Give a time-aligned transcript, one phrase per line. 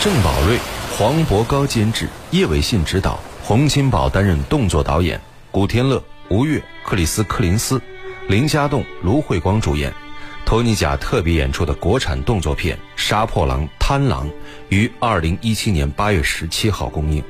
[0.00, 0.56] 郑宝瑞、
[0.96, 7.82] 黄渤高监制，叶伟信执导，洪金宝担任动作导演，古天乐、吴越、克里斯·柯林斯、
[8.28, 9.92] 林家栋、卢慧光主演，
[10.44, 14.28] 托尼贾特别演出的国产动作片《杀破狼贪狼》
[14.68, 17.20] 于二零一七年八月十七号公映。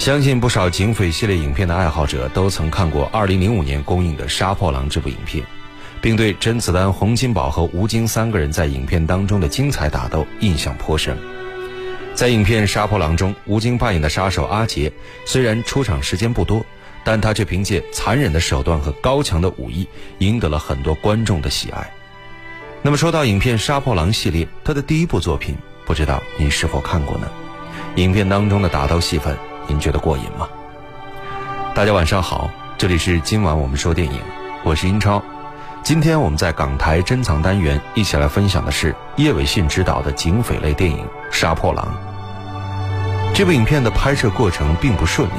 [0.00, 5.44] 相信不少警匪系列影片的爱好者都曾看过二零零五年公映的《杀破狼》这部影片。
[6.00, 11.16] 并对甄子丹、洪金宝和吴京三个人在影片当中的精彩打斗印象颇深。
[12.18, 14.92] 在影片《杀破狼》中，吴京扮演的杀手阿杰
[15.24, 16.66] 虽然出场时间不多，
[17.04, 19.86] 但他却凭借残忍的手段和高强的武艺，
[20.18, 21.88] 赢得了很多观众的喜爱。
[22.82, 27.28] 那么说到影片《杀破狼》系列，他的第一部作品，不知道您是否看过呢？
[27.94, 29.38] 影片当中的打斗戏份，
[29.68, 30.48] 您觉得过瘾吗？
[31.72, 34.20] 大家晚上好，这里是今晚我们说电影，
[34.64, 35.22] 我是英超。
[35.84, 40.98] 今天我们在港台珍藏单元一起来分享的是叶伟信执导的警匪类电影
[41.30, 41.86] 《杀破狼》。
[43.38, 45.32] 这部影片的拍摄过程并不顺利，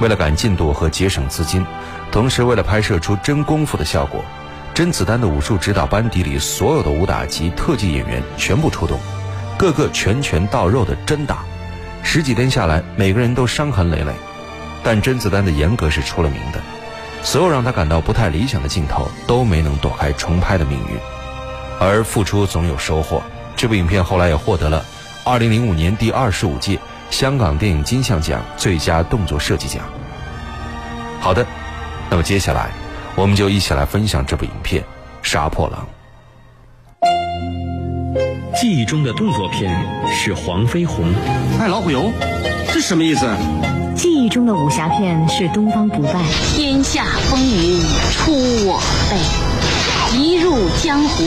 [0.00, 1.64] 为了赶进度和节省资金，
[2.10, 4.24] 同时为了拍摄出真功夫的效果，
[4.74, 8.98] 甄子丹的武术指导班底里所有的武打及特技演员全部出动，
[9.56, 11.44] 个个拳拳到肉的真打，
[12.02, 14.12] 十几天下来，每个人都伤痕累累，
[14.82, 16.60] 但甄子丹的严格是出了名的。
[17.22, 20.98] 所有让他感到不太理想的镜头都没能躲开重拍的命运，
[21.78, 23.22] 而付出总有收获。
[23.54, 24.84] 这部影片后来也获得了
[25.24, 29.82] 2005年第二十五届香港电影金像奖最佳动作设计奖。
[31.20, 31.46] 好的，
[32.10, 32.70] 那么接下来
[33.14, 34.82] 我们就一起来分享这部影片
[35.22, 35.86] 《杀破狼》。
[38.60, 39.74] 记忆中的动作片
[40.12, 41.12] 是黄飞鸿，
[41.60, 42.10] 爱老虎油，
[42.72, 43.26] 这什么意思？
[43.96, 46.20] 记忆中的武侠片是东方不败，
[46.54, 47.80] 天下风云
[48.12, 48.32] 出
[48.66, 48.80] 我
[49.10, 51.24] 辈，一入江湖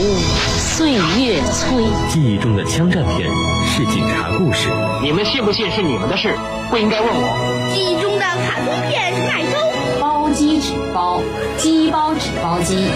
[0.77, 1.85] 岁月催。
[2.07, 3.27] 记忆中的枪战片
[3.65, 4.69] 是警察故事，
[5.01, 6.35] 你们信不信是你们的事，
[6.69, 7.73] 不应该问我。
[7.73, 9.57] 记忆中的卡通片是麦兜，
[9.99, 11.19] 包机纸包，
[11.57, 12.91] 机包纸包机。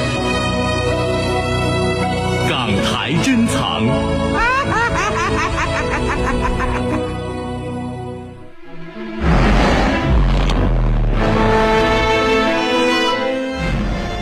[2.48, 3.82] 港台珍藏。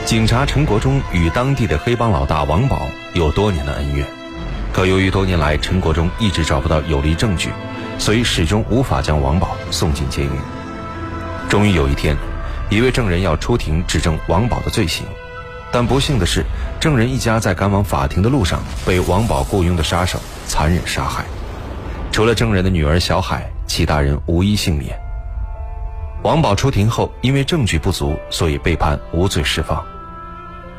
[0.09, 2.81] 警察陈国忠与当地的黑帮老大王宝
[3.13, 4.03] 有多年的恩怨，
[4.73, 7.51] 可由于多年来陈国忠一直找不到有力证据，
[7.99, 10.31] 所以始终无法将王宝送进监狱。
[11.47, 12.17] 终于有一天，
[12.71, 15.05] 一位证人要出庭指证王宝的罪行，
[15.71, 16.43] 但不幸的是，
[16.79, 21.23] 证人一家在赶往法庭的路上被王宝雇佣的杀手残忍杀害。
[22.11, 24.99] 除了证人的女儿小海，其他人无一幸免。
[26.23, 29.85] 王宝出庭后，因为证据不足，所以被判无罪释放。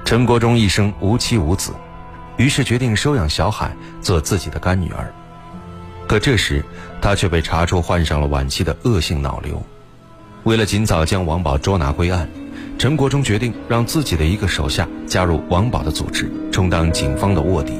[0.05, 1.72] 陈国忠一生无妻无子，
[2.37, 5.12] 于是决定收养小海做自己的干女儿。
[6.09, 6.65] 可这时，
[7.00, 9.62] 他却被查出患上了晚期的恶性脑瘤。
[10.43, 12.28] 为了尽早将王宝捉拿归案，
[12.78, 17.75] 陈国忠决定让自己的一个手下加入王宝的组织，充当警方的卧底。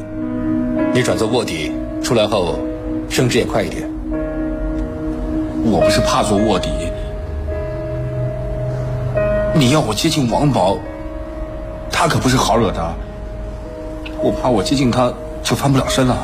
[0.95, 1.73] 你转做卧底，
[2.03, 2.61] 出来后
[3.09, 3.91] 升职也快一点。
[5.65, 6.69] 我不是怕做卧底，
[9.55, 10.79] 你要我接近王宝。
[12.01, 12.95] 他可不是好惹的，
[14.23, 15.13] 我怕我接近他
[15.43, 16.17] 就翻不了身了。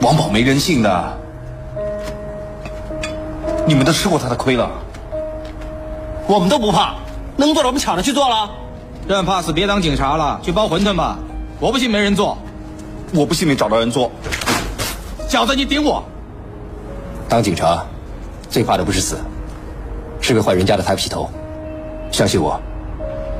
[0.00, 1.18] 王宝没人性的，
[3.66, 4.70] 你们都吃过他的亏了。
[6.28, 6.94] 我们都不怕，
[7.36, 8.48] 能做的我们抢着去做了。
[9.08, 11.18] 认怕死别当警察了，去包馄饨吧。
[11.58, 12.38] 我不信没人做，
[13.12, 14.08] 我不信没找到人做。
[15.28, 16.00] 小子，你顶我！
[17.28, 17.84] 当警察
[18.48, 19.18] 最怕的不是死，
[20.20, 21.28] 是个坏人家的抬不起头。
[22.12, 22.56] 相信我。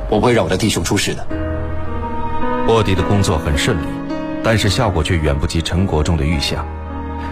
[0.09, 1.27] 我不会让我的弟兄出事的。
[2.67, 3.85] 卧底的工作很顺利，
[4.43, 6.65] 但是效果却远不及陈国忠的预想。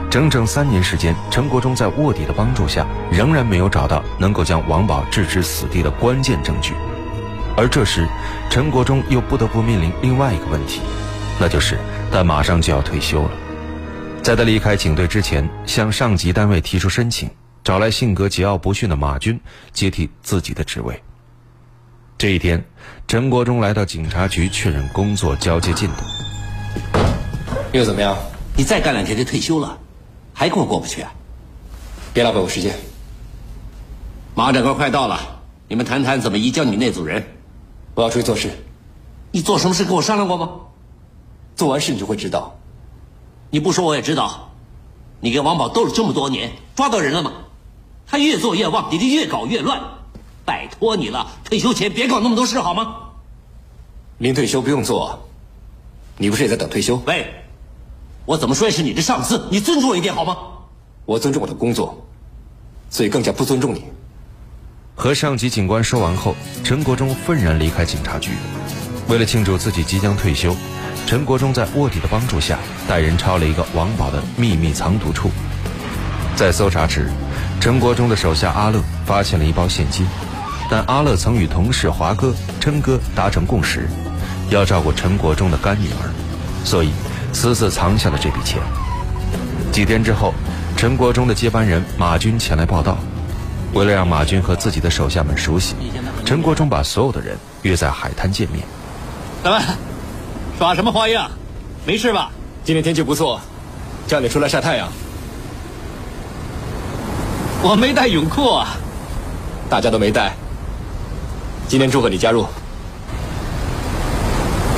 [0.10, 6.74] 整整三年时间，陈国忠在卧底的帮助下，仍然没有找到能够将王宝置之死地的关键证据。
[7.58, 8.08] 而这时，
[8.50, 10.82] 陈国忠又不得不面临另外一个问题，
[11.40, 11.80] 那就是
[12.12, 13.32] 他马上就要退休了。
[14.22, 17.30] 在他离开警队之前，向上级单位提出申请，
[17.64, 19.40] 找来性格桀骜不驯的马军
[19.72, 21.02] 接替自己的职位。
[22.24, 22.64] 这一天，
[23.06, 25.96] 陈国忠来到警察局确认工作交接进度。
[27.74, 28.16] 又怎么样？
[28.56, 29.78] 你再干两天就退休了，
[30.34, 31.12] 还跟我过不去啊？
[32.14, 32.78] 别浪费我时间。
[34.36, 35.20] 马长官快到了，
[35.68, 37.28] 你们谈谈怎么移交你那组人。
[37.94, 38.52] 我要出去做事。
[39.32, 40.50] 你做什么事跟我商量过吗？
[41.58, 42.58] 做完事你就会知道。
[43.50, 44.54] 你不说我也知道。
[45.20, 47.34] 你跟王宝斗了这么多年，抓到人了吗？
[48.08, 49.82] 他越做越旺，你就越搞越乱。
[50.46, 52.96] 拜托你了，退休前别搞那么多事好吗？
[54.18, 55.28] 临退休不用做，
[56.18, 57.02] 你不是也在等退休？
[57.06, 57.26] 喂，
[58.26, 60.38] 我怎么说也是你的上司，你尊重我一点好吗？
[61.06, 62.06] 我尊重我的工作，
[62.90, 63.84] 所以更加不尊重你。
[64.96, 68.32] 和上级警官说完后，陈国忠愤然离开警察局。
[69.10, 70.56] 为了庆祝自己即将退休，
[71.06, 75.30] 陈国忠在卧底的帮助下，带人抄了一个王宝的秘密藏毒处。
[76.36, 77.12] 在搜查时，
[77.60, 80.08] 陈国忠的手下阿乐发现了一包现金，
[80.70, 83.88] 但阿乐曾与同事华哥、琛哥达成共识，
[84.50, 86.10] 要照顾陈国忠的干女儿，
[86.66, 86.92] 所以
[87.32, 88.60] 私自藏下了这笔钱。
[89.72, 90.34] 几天之后，
[90.76, 92.98] 陈国忠的接班人马军前来报道。
[93.74, 95.76] 为了让马军和自己的手下们熟悉，
[96.24, 98.64] 陈国忠把所有的人约在海滩见面。
[99.44, 99.62] 咱们
[100.60, 101.30] 耍什么花样？
[101.86, 102.30] 没事吧？
[102.64, 103.42] 今天天气不错，
[104.06, 104.88] 叫你出来晒太阳。
[107.64, 108.78] 我没带泳裤啊。
[109.70, 110.34] 大家都没带。
[111.74, 112.46] 今天祝贺你加入。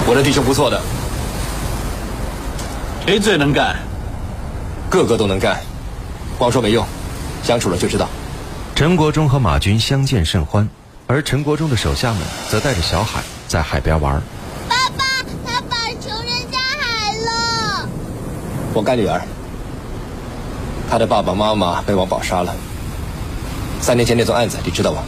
[0.07, 0.81] 我的弟兄不错的。
[3.05, 3.75] 谁最能干？
[4.89, 5.59] 个个都能干，
[6.37, 6.85] 光说没用，
[7.43, 8.07] 相处了就知道。
[8.75, 10.65] 陈国忠和马军相见甚欢，
[11.05, 14.13] 而陈国忠的手下们则带着小海在海边玩。
[14.69, 15.03] 爸爸，
[15.45, 17.89] 他把球扔下海了。
[18.73, 19.21] 我干女儿，
[20.89, 22.55] 他的爸爸妈妈被王宝杀了。
[23.81, 25.03] 三年前那宗案子，你知道吗？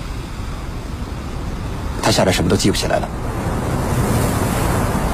[2.07, 3.09] 他吓得什么都记不起来了。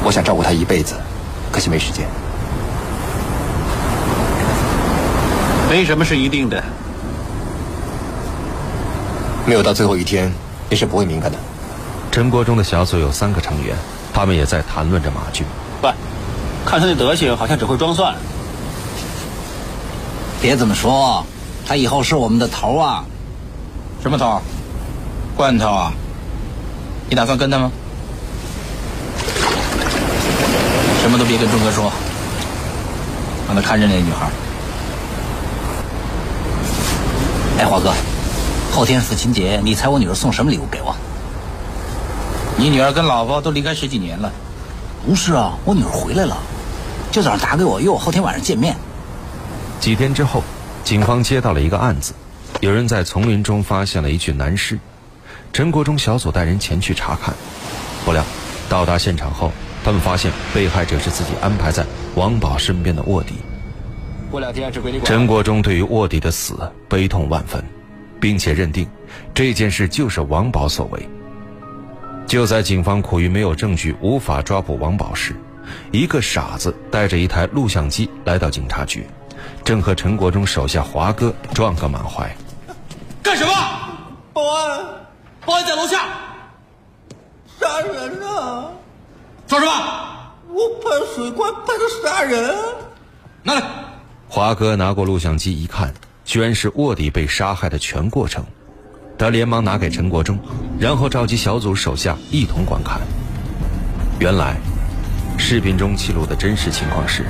[0.03, 0.93] 我想照顾他一辈子，
[1.51, 2.05] 可惜没时间。
[5.67, 6.63] 没什么是一定的。
[9.43, 10.31] 没有到最后一天，
[10.69, 11.35] 你是不会明白的。
[12.11, 13.75] 陈国忠的小组有三个成员，
[14.13, 15.47] 他们也在谈论着马俊。
[15.81, 15.91] 喂，
[16.63, 18.13] 看他那德行，好像只会装蒜。
[20.39, 21.25] 别这么说，
[21.65, 23.03] 他以后是我们的头啊。
[24.03, 24.39] 什么头？
[25.35, 25.91] 罐头啊？
[27.13, 27.71] 你打算跟他吗？
[30.99, 31.93] 什么都别跟钟哥说，
[33.45, 34.31] 让他看着那女孩。
[37.59, 37.93] 哎，华哥，
[38.71, 40.95] 后天父亲节，你猜我女儿送什么礼物给我？
[42.57, 44.31] 你女儿跟老婆都离开十几年了。
[45.05, 46.35] 不是啊，我女儿回来了，
[47.11, 48.75] 就早上打给我，约我后天晚上见面。
[49.79, 50.41] 几天之后，
[50.83, 52.11] 警方接到了一个案子，
[52.61, 54.79] 有人在丛林中发现了一具男尸。
[55.53, 57.31] 陈国忠小组带人前去查看，
[58.03, 58.25] 不料
[58.67, 59.51] 到达现场后，
[59.83, 61.85] 他们发现被害者是自己安排在
[62.15, 63.35] 王宝身边的卧底。
[64.31, 65.05] 过两天是归你管。
[65.05, 66.57] 陈国忠对于卧底的死
[66.89, 67.63] 悲痛万分，
[68.19, 68.87] 并且认定
[69.31, 71.07] 这件事就是王宝所为。
[72.25, 75.35] 就在警方苦于没有证据、无法抓捕王宝时，
[75.91, 79.05] 一个傻子带着一台录像机来到警察局，
[79.63, 82.35] 正和陈国忠手下华哥撞个满怀。
[83.21, 83.53] 干什么？
[84.33, 84.79] 保安，
[85.45, 86.05] 保安在楼下。
[87.59, 88.71] 杀人了！
[89.47, 89.71] 说什么？
[90.49, 92.55] 我拍水怪拍他杀人。
[93.41, 93.63] 拿来。
[94.27, 95.93] 华哥拿过录像机一看，
[96.25, 98.43] 居然是卧底被杀害的全过程。
[99.17, 100.39] 他连忙拿给陈国忠，
[100.79, 102.99] 然后召集小组手下一同观看。
[104.19, 104.55] 原来，
[105.37, 107.25] 视频中记录的真实情况是，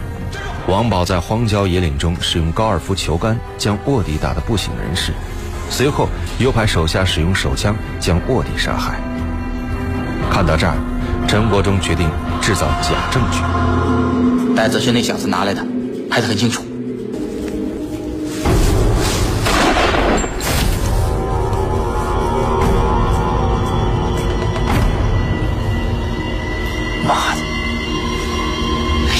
[0.68, 5.12] 王宝在荒郊野岭中使用高尔夫球杆将卧底打得不省人事，
[5.74, 9.00] 随后又派手下使用手枪将卧底杀害。
[10.30, 10.76] 看到这儿，
[11.28, 12.08] 陈国忠决定
[12.40, 13.40] 制造假证据。
[14.56, 15.66] 袋子是那小子拿来的，
[16.12, 16.62] 拍得很清楚。
[27.08, 27.42] 妈的！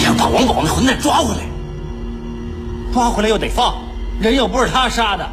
[0.06, 1.42] 要把王宝那混蛋抓回来，
[2.94, 3.74] 抓回来又得放，
[4.22, 5.28] 人又不是他杀的。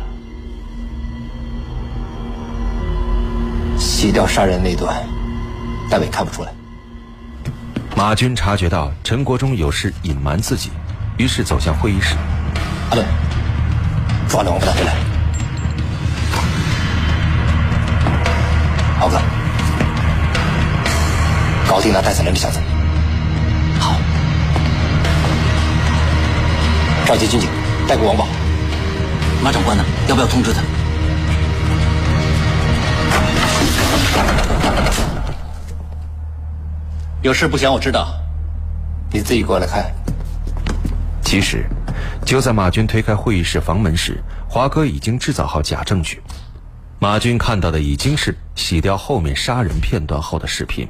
[4.00, 4.97] 洗掉杀人那段，
[5.90, 6.50] 大伟看不出来。
[7.95, 10.71] 马军察觉到陈国忠有事隐瞒自己，
[11.19, 12.16] 于是走向会议室。
[12.88, 13.07] 阿伦，
[14.26, 14.95] 抓了王八蛋回来。
[18.99, 19.21] 豪哥，
[21.69, 22.59] 搞定那带死人的小子。
[23.78, 23.95] 好。
[27.04, 27.50] 召集军警，
[27.87, 28.26] 带过王宝。
[29.45, 29.85] 马长官呢？
[30.09, 30.62] 要不要通知他？
[37.22, 38.14] 有事不想我知道，
[39.12, 39.92] 你自己过来看。
[41.22, 41.66] 其实，
[42.24, 46.22] 就在马军推开会议室房门时，华哥已经制造好假证据。
[46.98, 50.88] 马军看到的已经是洗掉后面杀人片段后的视频。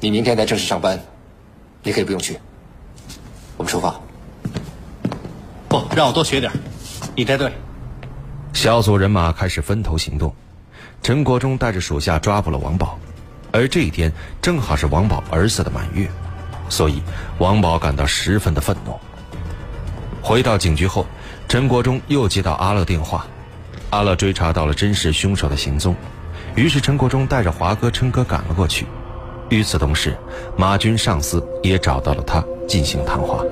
[0.00, 0.98] 你明天来正式上班，
[1.82, 2.38] 你可以不用去。
[3.56, 3.94] 我们出发。
[5.68, 6.50] 不，让我多学点。
[7.14, 7.52] 你带队。
[8.54, 10.34] 小组人马开始分头行动。
[11.06, 12.98] 陈国忠带着属下抓捕了王宝。
[13.52, 16.10] 而这一天正好是王宝儿子的满月，
[16.68, 17.00] 所以
[17.38, 18.98] 王宝感到十分的愤怒。
[20.20, 21.06] 回到警局后，
[21.46, 23.24] 陈国忠又接到阿乐电话，
[23.90, 25.94] 阿乐追查到了真实凶手的行踪，
[26.56, 28.84] 于是陈国忠带着华哥、琛哥赶了过去。
[29.48, 30.18] 与此同时，
[30.58, 33.44] 马军上司也找到了他进行谈话。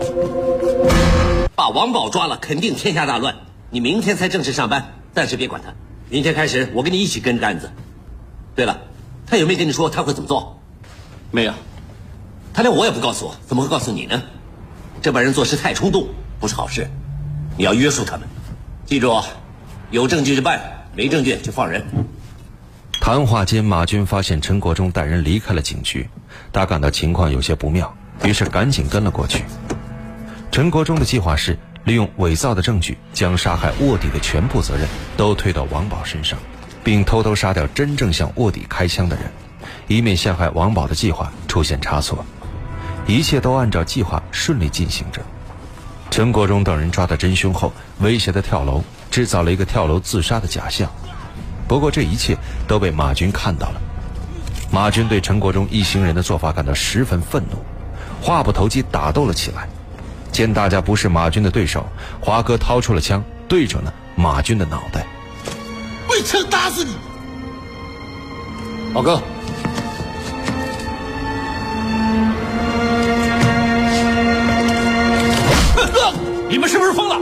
[1.55, 3.33] 把王宝抓了，肯定天下大乱。
[3.71, 5.73] 你明天才正式上班，暂时别管他。
[6.15, 7.69] 明天开始，我跟你一起跟着案子。
[8.55, 8.83] 对了，
[9.27, 10.61] 他有没有跟你说他会怎么做？
[11.33, 11.53] 没有。
[12.53, 14.23] 他连我也不告诉我，怎么会告诉你呢？
[15.03, 16.07] 这帮人做事太冲动，
[16.39, 16.89] 不是好事。
[17.59, 18.29] 你要约束他们，
[18.87, 19.13] 记住，
[19.91, 21.85] 有证据就办，没证据就放人。
[23.01, 26.09] 谈话间，马军发现陈国忠带人离开了警局，
[26.53, 27.93] 他感到情况有些不妙，
[28.23, 29.43] 于是赶紧跟了过去。
[30.53, 36.39] 陈国忠的计划是利用伪造的证据，将杀害卧底的全部责任都推到王宝身上，
[36.83, 39.25] 并偷偷杀掉真正向卧底开枪的人，
[39.87, 42.25] 以免陷害王宝的计划出现差错。
[43.07, 45.21] 一切都按照计划顺利进行着。
[46.11, 50.91] 陈国忠等人抓到真凶后，威胁他跳楼，制造了一个跳楼自杀的假象。
[51.69, 52.37] 不过这一切
[52.67, 53.81] 都被马军看到了。
[54.71, 57.59] 马军对陈国忠一行人的做法感到十分愤怒，
[58.23, 59.69] 话不投机打斗了起来。
[60.35, 61.87] 见大家不是马军的对手，
[62.21, 65.07] 华哥掏出了枪，对准了马军的脑袋。
[66.09, 66.91] 我一枪打死你！
[68.93, 69.23] 老哥。
[76.51, 77.17] 你们是不是疯了？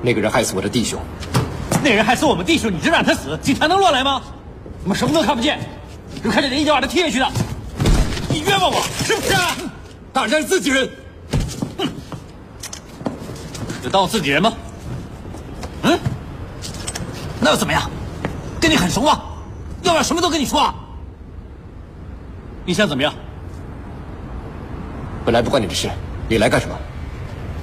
[0.00, 0.98] 那个人害死我的弟兄。
[1.82, 3.38] 那人害死我们弟兄，你就让他死？
[3.42, 4.22] 警察能乱来吗？
[4.82, 5.60] 我们什么都看不见，
[6.24, 7.30] 就看见人一脚把他踢下去的。
[8.30, 9.34] 你冤枉我，是不是？
[9.34, 9.54] 啊？
[10.14, 10.88] 大山自己人。
[11.76, 11.88] 哼，
[13.82, 14.52] 就当我自己人吗？
[15.82, 15.98] 嗯？
[17.40, 17.90] 那又怎么样？
[18.60, 19.20] 跟你很熟吗？
[19.82, 20.72] 要不要什么都跟你说啊？
[22.64, 23.12] 你想怎么样？
[25.24, 25.90] 本来不关你的事。
[26.28, 26.74] 你来干什么？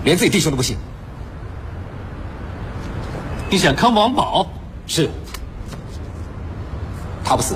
[0.04, 0.78] 连自己弟兄都不信？
[3.50, 4.46] 你想坑王宝？
[4.88, 5.10] 是。
[7.24, 7.56] 他不死，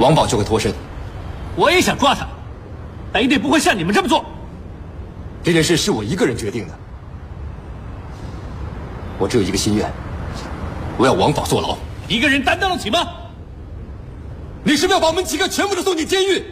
[0.00, 0.72] 王宝就会脱身。
[1.54, 2.26] 我也想抓他，
[3.16, 4.22] 但一定不会像你们这么做。
[5.42, 6.78] 这件事是我一个人决定的。
[9.18, 9.90] 我只有一个心愿，
[10.98, 11.78] 我要王法坐牢。
[12.08, 13.08] 一个人担当得起吗？
[14.62, 16.44] 你是不是要把我们几个全部都送进监狱，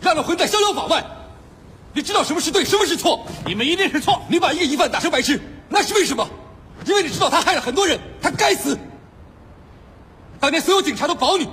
[0.00, 1.00] 让那混蛋逍遥法外？
[1.92, 3.24] 你知道什么是对，什么是错？
[3.46, 4.20] 你们一定是错。
[4.26, 6.28] 你把一个疑犯打成白痴，那是为什么？
[6.86, 8.76] 因为你知道他害了很多人，他该死。
[10.40, 11.48] 当年所有警察都保你。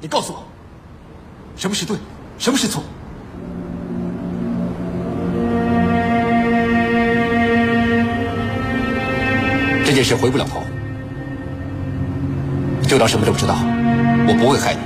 [0.00, 0.42] 你告诉我，
[1.56, 1.96] 什么是对，
[2.40, 2.82] 什么是错？
[9.84, 10.62] 这件事回不了头，
[12.88, 13.56] 就当什么都不知道。
[14.26, 14.80] 我不会害你。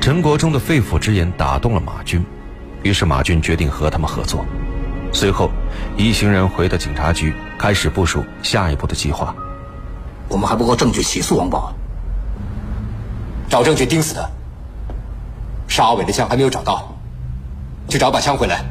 [0.00, 2.24] 陈国忠的肺腑之言打动了马军。
[2.82, 4.46] 于是马军决定和他们合作。
[5.12, 5.50] 随后，
[5.98, 9.34] 一行人回到警察局，开始部署下一步的计划。
[10.28, 11.74] 我们还不够证据起诉王宝，
[13.50, 14.26] 找证据盯死他。
[15.76, 16.90] 沙阿伟的枪还没有找到，
[17.86, 18.64] 去找把枪回来，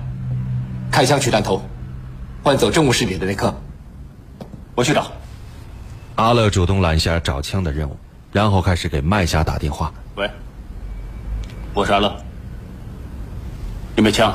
[0.91, 1.62] 开枪取弹头，
[2.43, 3.53] 换走证物室里的那颗。
[4.74, 5.05] 我去找。
[6.15, 7.95] 阿乐主动揽下找枪的任务，
[8.31, 9.93] 然后开始给卖家打电话。
[10.15, 10.27] 喂，
[11.75, 12.12] 我是阿乐。
[13.97, 14.33] 有没有枪？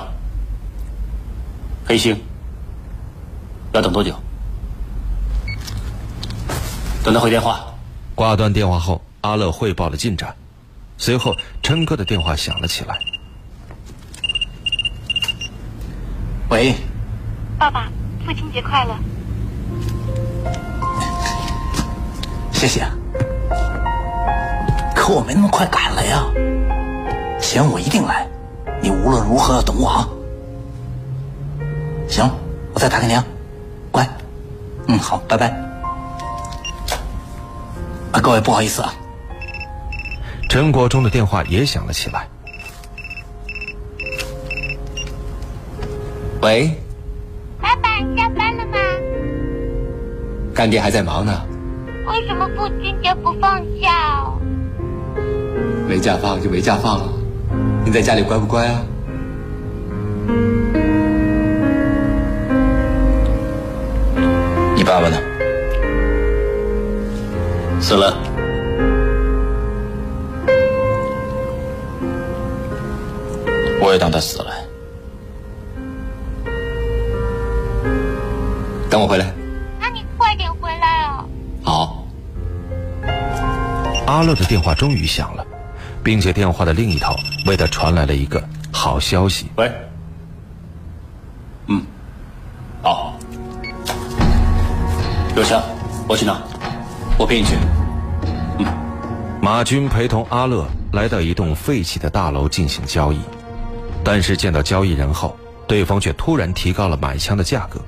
[1.84, 2.16] 黑星。
[3.72, 4.14] 要等多久？
[7.02, 7.64] 等他回电话。
[8.14, 10.36] 挂断电话后，阿乐汇报了进展。
[11.00, 12.98] 随后，琛哥的电话响了起来。
[16.50, 16.74] 喂。
[17.58, 17.88] 爸爸，
[18.26, 18.94] 父亲节快乐。
[22.52, 22.86] 谢谢。
[24.94, 26.26] 可我没那么快赶来呀。
[27.40, 28.28] 行我一定来。
[28.82, 30.06] 你无论如何要等我啊！
[32.10, 32.30] 行，
[32.74, 33.24] 我再打给你啊，
[33.90, 34.06] 乖。
[34.86, 35.48] 嗯，好，拜拜。
[38.12, 38.92] 啊，各位不好意思啊。
[40.50, 42.28] 陈国忠的电话也响了起来。
[46.42, 46.68] 喂。
[47.62, 48.78] 爸爸，下班了吗？
[50.52, 51.40] 干爹还在忙呢。
[52.04, 54.24] 为什么父亲节不放假？
[55.88, 57.08] 没假放就没假放啊。
[57.84, 58.82] 你在家里乖不乖啊？
[64.74, 65.16] 你爸爸呢？
[67.80, 68.29] 死了。
[73.90, 74.52] 我也当他死了。
[78.88, 79.32] 等我回来。
[79.80, 81.24] 那你快点回来啊！
[81.64, 82.06] 好。
[84.06, 85.44] 阿乐的电话终于响了。
[86.02, 87.14] 并且电话的另一头
[87.46, 88.42] 为他传来了一个
[88.72, 89.50] 好消息。
[89.56, 89.70] 喂，
[91.66, 91.82] 嗯，
[95.36, 95.62] 有枪，
[96.08, 96.40] 我去拿，
[97.18, 97.54] 我陪你去。
[99.42, 103.20] 马军陪同阿乐来到一栋废弃的大楼进行交易，
[104.02, 107.80] 但是见到交易人后，对方却突然提高了买枪的价格。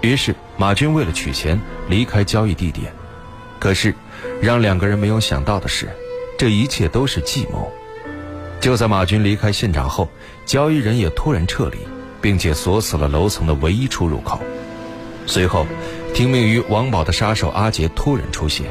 [0.00, 2.92] 于是马军为了取钱离开交易地点。
[3.60, 3.94] 可是，
[4.40, 5.88] 让两个人没有想到的是，
[6.36, 7.72] 这一切都是计谋。
[8.60, 10.08] 就在马军离开现场后，
[10.44, 11.78] 交易人也突然撤离，
[12.20, 14.40] 并且锁死了楼层的唯一出入口。
[15.26, 15.64] 随后，
[16.12, 18.66] 听命于王宝的杀手阿杰突然出现。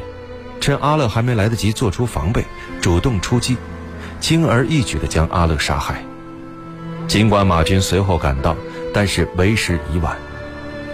[0.60, 2.44] 趁阿乐还没来得及做出防备，
[2.80, 3.56] 主动出击，
[4.20, 6.04] 轻而易举地将阿乐杀害。
[7.12, 8.56] 尽管马军随后赶到，
[8.94, 10.16] 但是为时已晚，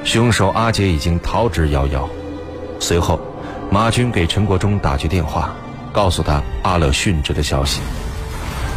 [0.03, 2.09] 凶手阿杰已经逃之夭夭。
[2.81, 3.21] 随后，
[3.71, 5.55] 马军给陈国忠打去电话，
[5.93, 7.81] 告诉他阿乐殉职的消息。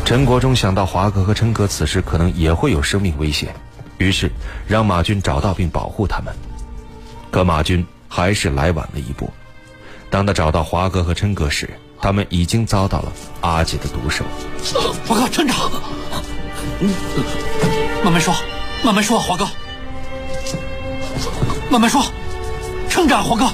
[0.05, 3.55] 陈国忠想到华哥和琛哥此时可能也会有生命危险，
[3.97, 4.31] 于是
[4.67, 6.31] 让马军找到并保护他们。
[7.31, 9.33] 可马军还是来晚了一步。
[10.11, 11.67] 当他找到华哥和琛哥时，
[11.99, 14.23] 他们已经遭到了阿杰的毒手。
[15.07, 15.71] 报告村长，
[18.03, 18.33] 慢慢说，
[18.83, 19.47] 慢慢说，华哥，
[21.69, 22.03] 慢慢说，
[22.89, 23.45] 村长，华哥，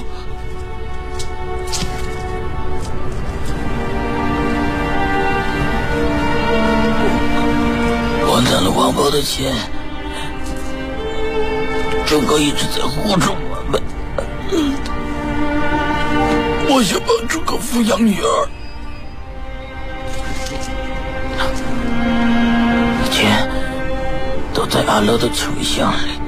[8.26, 9.54] 我拿了王宝的钱，
[12.06, 13.82] 郑哥一直在护着我们。
[16.70, 18.48] 我想帮朱哥抚养女儿，
[23.18, 23.50] 钱
[24.54, 26.20] 都在阿乐的储蓄箱里。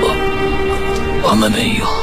[0.00, 1.97] 我我们没有，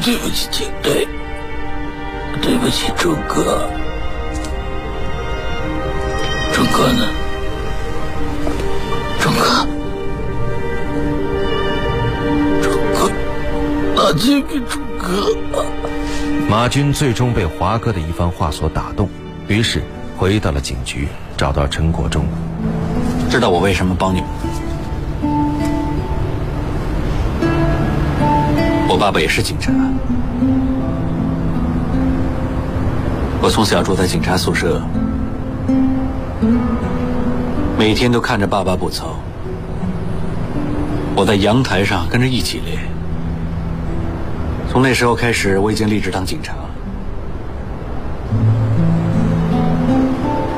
[0.00, 1.06] 对不起警队，
[2.40, 3.68] 对不起周哥。
[6.52, 7.08] 周哥呢？
[9.20, 9.66] 周哥，
[12.62, 13.10] 周哥，
[13.94, 15.36] 拿钱给周哥。
[16.48, 19.08] 马军最终被华哥的一番话所打动，
[19.46, 19.82] 于是
[20.16, 22.24] 回到了警局，找到陈国忠。
[23.30, 24.22] 知道我为什么帮你
[29.02, 29.72] 爸爸也是警察，
[33.42, 34.80] 我从小住在警察宿舍，
[37.76, 39.16] 每天都看着爸爸步操。
[41.16, 42.78] 我在阳台上跟着一起练。
[44.70, 46.54] 从那时候开始，我已经立志当警察。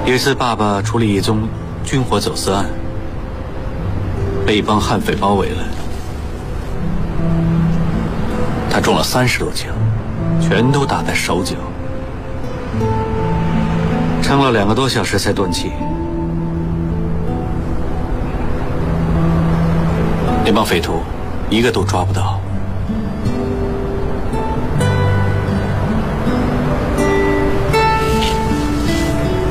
[0.04, 1.48] 有一次，爸爸处理一宗
[1.82, 2.66] 军火走私案，
[4.44, 5.64] 被一帮悍匪包围了。
[8.74, 9.72] 他中了三十多枪，
[10.40, 11.54] 全都打在手脚，
[14.20, 15.70] 撑了两个多小时才断气。
[20.44, 21.02] 那帮匪徒
[21.48, 22.40] 一个都抓不到。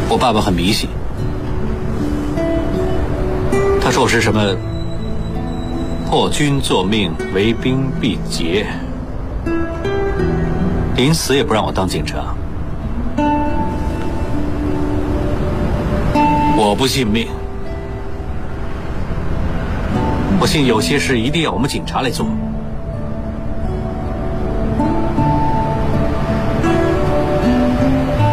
[0.10, 0.90] 我爸爸很迷信，
[3.82, 4.54] 他说我是什么
[6.10, 8.68] 破军作命，为兵必捷。
[10.96, 12.36] 临死也不让我当警察，
[16.56, 17.28] 我不信命，
[20.40, 22.28] 我信有些事一定要我们警察来做。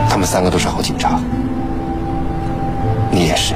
[0.09, 1.19] 他们三个都是好警察，
[3.11, 3.55] 你也是。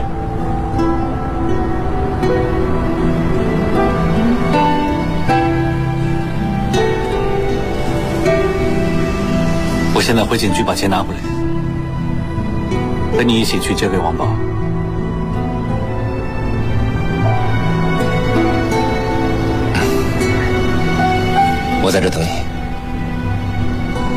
[10.07, 11.21] 现在回警局把钱拿回来，
[13.17, 14.29] 跟你一起去交给王宝。
[21.83, 22.29] 我在这等你。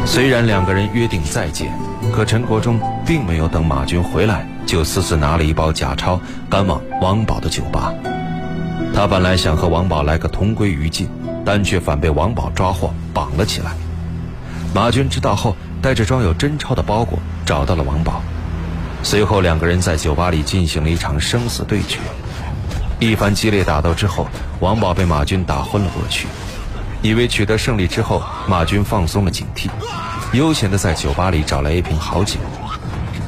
[0.05, 1.71] 虽然两个人约定再见，
[2.13, 6.19] 可陈国忠并没有等马军回来，就私自拿了一包假钞
[6.49, 7.93] 赶往王宝的酒吧。
[8.93, 11.07] 他本来想和王宝来个同归于尽，
[11.45, 13.71] 但却反被王宝抓获绑了起来。
[14.75, 15.55] 马军知道后。
[15.81, 18.21] 带着装有真钞的包裹找到了王宝，
[19.03, 21.99] 随后两个人在酒吧里进行了一场生死对决。
[22.99, 24.27] 一番激烈打斗之后，
[24.59, 26.27] 王宝被马军打昏了过去。
[27.03, 29.69] 以为取得胜利之后，马军放松了警惕，
[30.33, 32.39] 悠闲地在酒吧里找来一瓶好酒。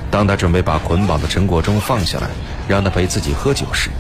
[0.10, 2.28] 当他准备把捆绑的陈国忠放下来，
[2.68, 3.92] 让他陪自己喝酒时，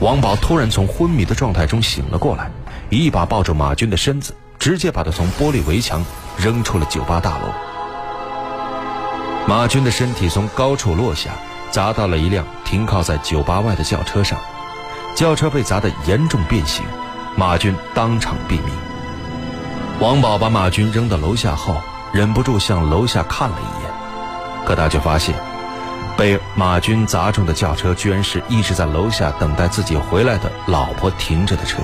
[0.00, 2.50] 王宝突然从昏迷的状态中醒了过来，
[2.88, 6.02] 一把抱住马军的身子，直接把他从玻璃围墙
[6.38, 7.44] 扔出了酒吧大楼。
[9.46, 11.32] 马军的身体从高处落下，
[11.70, 14.38] 砸到了一辆停靠在酒吧外的轿车上，
[15.16, 16.84] 轿车被砸得严重变形，
[17.36, 18.72] 马军当场毙命。
[19.98, 21.76] 王宝把马军扔到楼下后，
[22.12, 23.92] 忍不住向楼下看了一眼，
[24.64, 25.34] 可他却发现，
[26.16, 31.82] 被马军砸中的轿车居然是一直在楼下等待自己回来的老婆停着的车，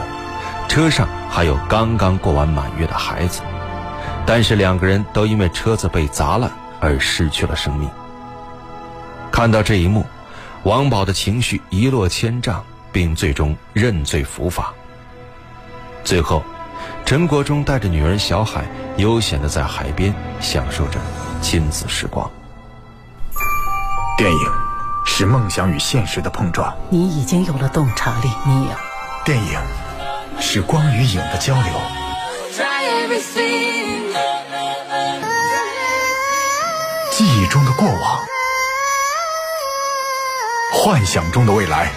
[0.68, 3.42] 车上还有刚刚过完满月的孩子，
[4.25, 6.51] 但是两个人都因为车子被砸了。
[6.81, 7.88] 而失去了生命。
[9.31, 10.05] 看到这一幕，
[10.64, 14.73] 王宝的情绪一落千丈，并最终认罪伏法。
[16.03, 16.43] 最后，
[17.05, 18.64] 陈国忠带着女儿小海
[18.97, 20.99] 悠闲的在海边享受着
[21.41, 22.29] 亲子时光。
[24.17, 24.53] 电影
[25.05, 26.75] 是梦想与现实的碰撞。
[26.91, 28.71] 你已经有了洞察力，你有。
[29.25, 29.61] 电影
[30.41, 31.73] 是光与影的交流。
[37.19, 38.25] 记忆中的过往，
[40.73, 41.91] 幻想中的未来。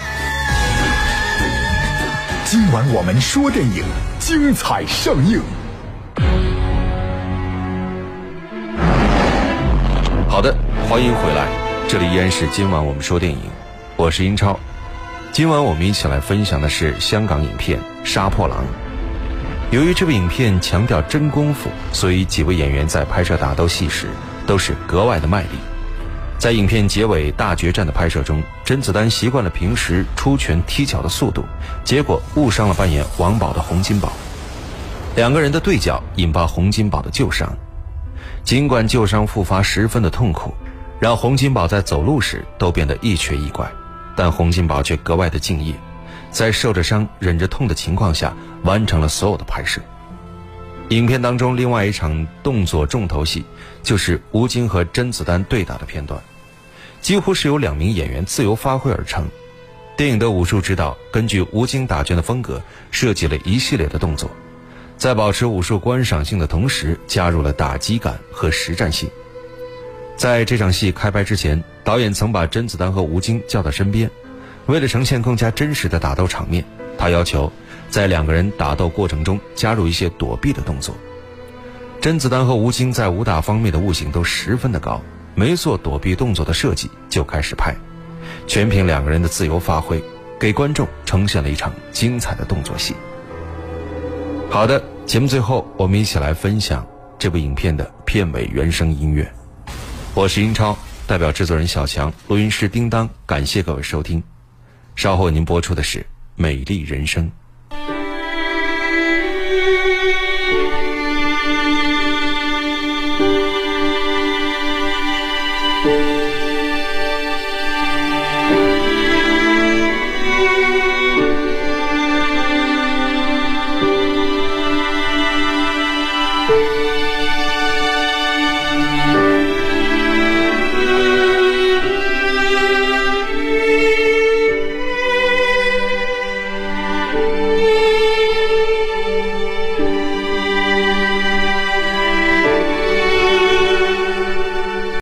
[2.44, 3.84] 今晚我们说电影，
[4.18, 5.40] 精彩上映。
[10.28, 10.52] 好的，
[10.90, 11.46] 欢迎回来，
[11.88, 13.48] 这里依然是今晚我们说电影，
[13.94, 14.58] 我是英超。
[15.30, 18.58] 今晚我们一起来分享的是香港影片《杀破狼》。
[19.70, 24.08] 由于这部影片强调真功夫，所以几位演员在拍摄打斗戏时。
[24.52, 25.48] 都是格外的卖力。
[26.36, 31.42] 在影片结尾大决战的拍摄中，甄子丹习惯了平时出拳踢脚的速度，
[31.84, 34.12] 结果误伤了扮演王宝的洪金宝。
[35.16, 37.50] 两个人的对角引发洪金宝的旧伤。
[38.44, 40.52] 尽管旧伤复发十分的痛苦，
[41.00, 43.66] 让洪金宝在走路时都变得一瘸一拐，
[44.14, 45.74] 但洪金宝却格外的敬业，
[46.30, 48.34] 在受着伤、忍着痛的情况下，
[48.64, 49.80] 完成了所有的拍摄。
[50.88, 53.46] 影片当中另外一场动作重头戏，
[53.82, 56.20] 就是吴京和甄子丹对打的片段，
[57.00, 59.26] 几乎是由两名演员自由发挥而成。
[59.96, 64.30] 电影的武术指导根据吴京打拳的风格设计了一系列的动作，
[64.96, 69.10] 在保持武术观赏性的同时，加入了打击感和实战性。
[70.16, 74.10] 在这场戏开拍之前，导演曾把甄子丹和吴京叫到身边，
[74.66, 76.64] 为了呈现更加真实的打斗场面，
[76.96, 77.52] 他要求。
[77.90, 80.96] 在两个人打斗过程中加入一些躲避的动作。
[82.02, 85.00] 甄子丹和吴京在武打方面的悟性都十分的高，
[85.36, 87.72] 没做躲避动作的设计就开始拍，
[88.48, 90.02] 全凭两个人的自由发挥，
[90.36, 92.96] 给观众呈现了一场精彩的动作戏。
[94.50, 96.84] 好的，节目最后我们一起来分享
[97.20, 99.32] 这部影片的片尾原声音乐。
[100.12, 104.20] 我是英超，代表制作人小强，录音师叮当，感谢各位收听。
[104.96, 106.00] 稍后您播出的是
[106.34, 107.26] 《美丽人生》。